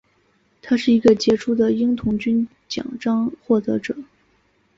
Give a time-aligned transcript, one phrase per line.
[0.63, 3.95] 他是一个杰出的鹰童军奖章获得者。